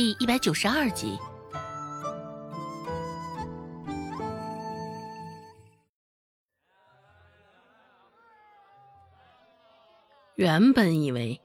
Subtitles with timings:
[0.00, 1.18] 第一百九十二集。
[10.36, 11.42] 原本以为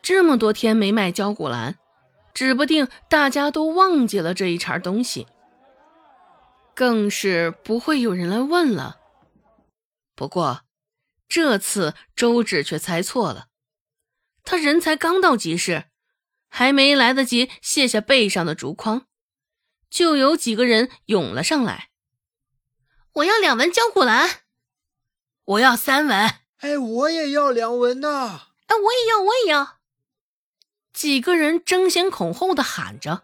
[0.00, 1.76] 这么多天没卖焦骨兰，
[2.32, 5.26] 指不定大家都忘记了这一茬东西，
[6.76, 9.00] 更是不会有人来问了。
[10.14, 10.60] 不过
[11.28, 13.48] 这次周芷却猜错了，
[14.44, 15.86] 他人才刚到集市，
[16.48, 19.02] 还没来得及卸下背上的竹筐，
[19.88, 21.90] 就有几个人涌了上来。
[23.14, 24.28] 我要两文焦骨兰，
[25.44, 26.30] 我要三文。
[26.58, 28.48] 哎，我也要两文呐！
[28.66, 29.78] 哎，我也要，我也要。
[30.92, 33.22] 几个人争先恐后的喊着，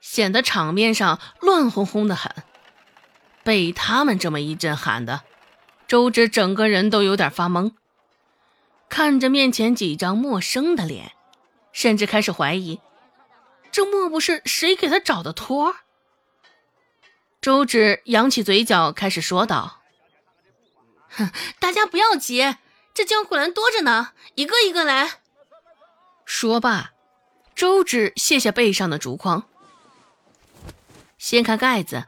[0.00, 2.34] 显得场面上乱哄哄的很。
[3.42, 5.22] 被他们这么一阵喊的，
[5.86, 7.72] 周芷整个人都有点发懵，
[8.90, 11.12] 看着面前几张陌生的脸，
[11.78, 12.80] 甚至开始怀疑，
[13.70, 15.76] 这莫不是谁给他找的托？
[17.40, 19.78] 周芷扬起嘴角，开始说道。
[21.08, 22.56] 哼，大家不要急，
[22.92, 25.20] 这焦骨兰多着呢，一个一个来。
[26.24, 26.90] 说罢，
[27.54, 29.44] 周芷卸下背上的竹筐，
[31.16, 32.06] 掀开盖子，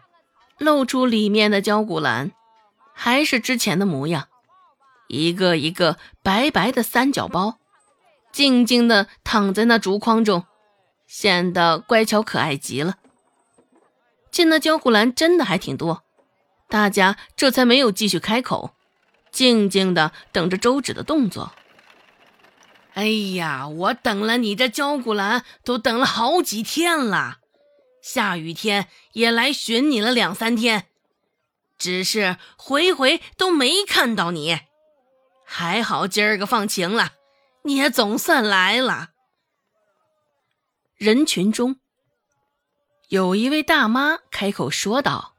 [0.58, 2.32] 露出里面的焦骨兰，
[2.92, 4.26] 还是之前的模样，
[5.06, 7.59] 一个一个白白的三角包，
[8.32, 10.44] 静静的躺在那竹筐中，
[11.06, 12.96] 显得乖巧可爱极了。
[14.30, 16.04] 见那焦骨兰真的还挺多，
[16.68, 18.74] 大家这才没有继续开口。
[19.32, 21.52] 静静的等着周芷的动作。
[22.94, 27.38] 哎呀，我等了你这焦骨兰都等了好几天了，
[28.02, 30.86] 下雨天也来寻你了两三天，
[31.78, 34.58] 只是回回都没看到你。
[35.44, 37.12] 还好今儿个放晴了，
[37.62, 39.10] 你也总算来了。
[40.96, 41.80] 人群中，
[43.08, 45.34] 有一位大妈开口说道。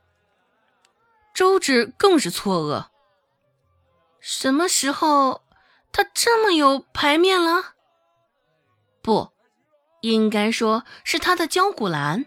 [1.33, 2.89] 周芷更是错愕。
[4.19, 5.43] 什么时候
[5.91, 7.73] 他这么有牌面了？
[9.01, 9.31] 不，
[10.01, 12.25] 应该说是他的焦骨兰。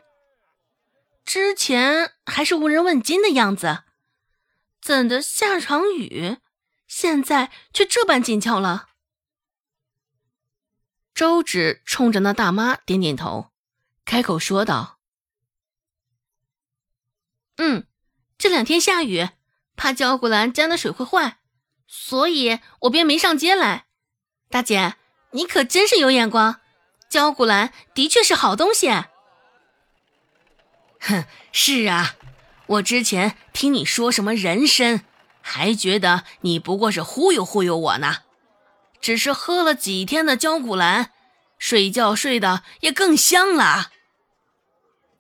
[1.24, 3.84] 之前还是无人问津的样子，
[4.82, 6.38] 怎的下场雨，
[6.86, 8.88] 现在却这般紧俏了？
[11.14, 13.52] 周芷冲着那大妈点点头，
[14.04, 14.98] 开口说道
[17.56, 17.86] ：“嗯，
[18.36, 19.28] 这两天下雨，
[19.76, 21.38] 怕焦骨兰沾的水会坏。”
[21.86, 23.86] 所以我便没上街来，
[24.50, 24.96] 大姐，
[25.30, 26.60] 你可真是有眼光，
[27.08, 28.88] 焦骨兰的确是好东西。
[30.98, 32.16] 哼，是啊，
[32.66, 35.04] 我之前听你说什么人参，
[35.40, 38.23] 还觉得你不过是忽悠忽悠我呢。
[39.04, 41.10] 只是喝了几天的焦骨兰，
[41.58, 43.90] 睡觉睡得也更香了。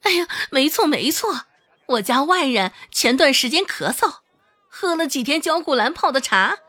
[0.00, 1.42] 哎呀，没错没错，
[1.88, 4.20] 我家外人前段时间咳嗽。
[4.70, 6.60] 喝了几天焦骨兰泡的茶，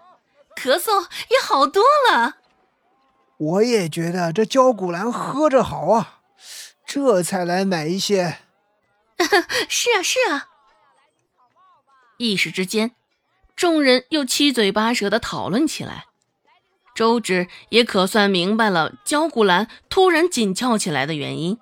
[0.58, 2.36] 咳嗽也好多了。
[3.38, 6.20] 我也觉得这焦骨兰喝着好啊，
[6.86, 8.40] 这才来买一些。
[9.70, 10.50] 是啊，是啊。
[12.18, 12.94] 一时之间，
[13.56, 16.08] 众人又七嘴八舌的讨论起来。
[16.96, 21.60] 周芷也可算明白了焦骨兰突然紧俏起来的原因，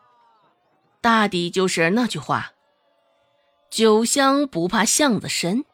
[1.01, 2.51] 大抵就是那句话
[3.71, 5.65] ：“酒香不怕巷子深。”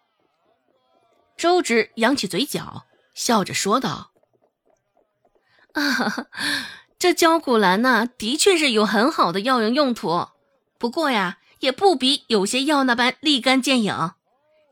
[1.36, 4.12] 周芷扬起嘴角，笑着说道
[5.76, 6.28] ：“啊，
[6.98, 10.30] 这焦骨兰呐，的确是有很好的药用用途。
[10.78, 14.12] 不过呀，也不比有些药那般立竿见影。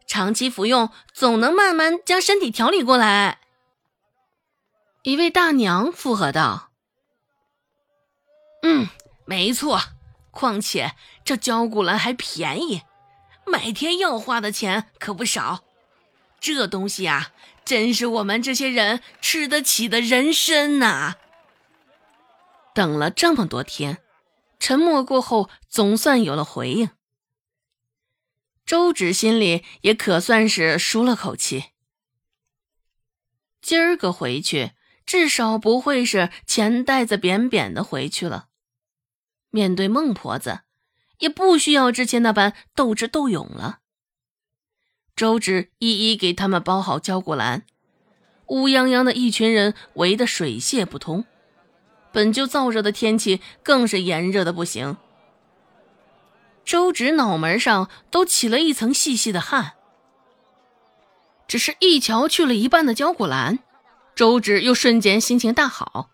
[0.07, 3.36] 长期服用，总能慢慢将身体调理过来。”
[5.07, 6.73] 一位大娘附和道
[8.61, 8.89] ：“嗯，
[9.25, 9.79] 没错。
[10.31, 12.81] 况且这焦骨兰还便宜，
[13.45, 15.63] 每天要花的钱可不少。”
[16.41, 17.31] 这东西啊，
[17.63, 21.15] 真是我们这些人吃得起的人参呐！
[22.73, 24.03] 等了这么多天，
[24.59, 26.89] 沉默过后，总算有了回应。
[28.65, 31.67] 周芷心里也可算是舒了口气。
[33.61, 34.73] 今儿个回去，
[35.07, 38.47] 至少不会是钱袋子扁扁的回去了。
[39.49, 40.59] 面对孟婆子，
[41.19, 43.79] 也不需要之前那般斗智斗勇了。
[45.15, 47.65] 周芷一一给他们包好焦骨兰，
[48.47, 51.25] 乌泱泱的一群人围得水泄不通。
[52.11, 54.97] 本就燥热的天气，更是炎热的不行。
[56.65, 59.73] 周芷脑门上都起了一层细细的汗。
[61.47, 63.59] 只是一瞧去了一半的焦骨兰，
[64.17, 66.09] 周芷又瞬间心情大好。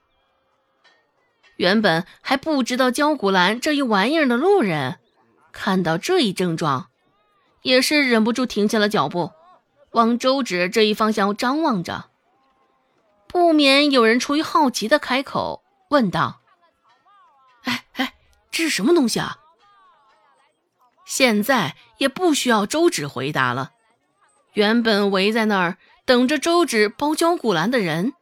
[1.55, 4.99] 原本还不知道焦古兰这一玩意儿的路人，
[5.53, 6.89] 看到这一症状，
[7.61, 9.31] 也是忍不住停下了脚步，
[9.91, 12.09] 往周芷这一方向张望着。
[13.25, 16.41] 不免有人出于好奇的开口问道
[17.63, 18.15] ：“哎哎，
[18.51, 19.37] 这是什么东西啊？”
[21.07, 23.71] 现在也不需要周芷回答了，
[24.55, 28.13] 原本围在那儿等着周芷包焦古兰的人，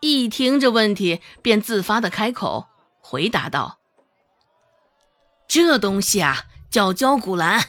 [0.00, 2.68] 一听这问题，便自发的开口。
[3.00, 3.78] 回答道
[5.48, 7.64] ：“这东西啊，叫焦骨兰，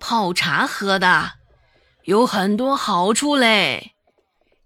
[0.00, 1.32] 泡茶喝的，
[2.04, 3.92] 有很多好处嘞。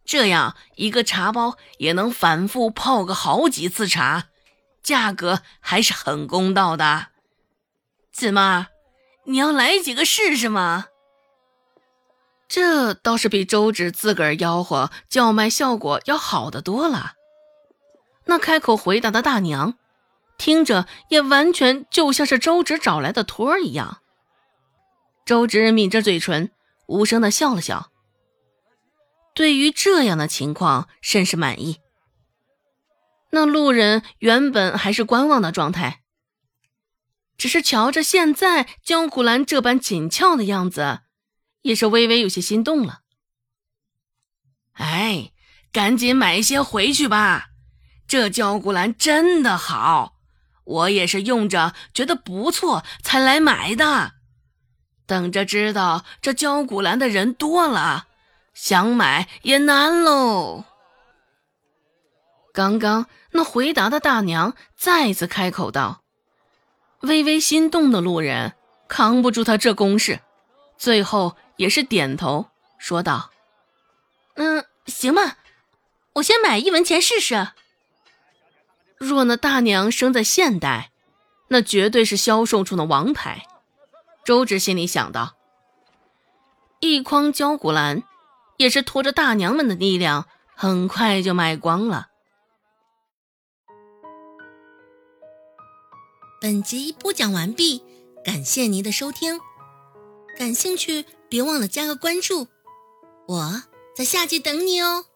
[0.05, 4.29] 这样一个茶包也能反复泡个好几次茶，
[4.83, 7.09] 价格还是很公道的。
[8.13, 8.69] 怎么，
[9.25, 10.87] 你要来几个试试吗？”
[12.55, 17.15] 这倒是比周芷自个儿吆喝叫卖效果要好得多了。
[18.27, 19.79] 那开口回答的大娘，
[20.37, 24.03] 听着也完全就像是周芷找来的托儿一样。
[25.25, 26.51] 周芷抿着嘴唇，
[26.89, 27.91] 无声的笑了笑。
[29.35, 31.79] 对于这样的情况，甚是满意。
[33.31, 36.03] 那路人原本还是观望的状态，
[37.39, 40.99] 只是瞧着现在江古兰这般紧俏的样子，
[41.63, 43.01] 也是微微有些心动了。
[44.75, 45.33] 哎，
[45.73, 47.49] 赶紧买一些回去吧。
[48.07, 50.17] 这焦骨兰真的好，
[50.65, 54.13] 我也是用着觉得不错才来买的。
[55.07, 58.07] 等着知道这焦骨兰的人多了，
[58.55, 60.65] 想买也难喽。
[62.53, 66.03] 刚刚那回答的大娘再次开口道
[67.01, 68.55] ：“微微心动的路人
[68.89, 70.21] 扛不住他这攻势，
[70.77, 72.47] 最后也是点头
[72.79, 73.31] 说道
[74.35, 75.39] ：‘嗯，行吧，
[76.15, 77.49] 我先买一文钱试试。’”
[78.99, 80.93] 若那大娘生在现代，
[81.49, 83.47] 那绝对是销售中的王牌。
[84.25, 85.35] 周芷心里想到，
[86.79, 88.05] 一筐焦骨兰，
[88.59, 92.11] 也是拖着大娘们的力量，很快就卖光了。
[96.41, 97.85] 本集播讲完毕，
[98.25, 99.41] 感谢您的收听。
[100.39, 102.47] 感兴趣，别忘了加个关注，
[103.27, 103.63] 我
[103.97, 105.07] 在下集等你哦。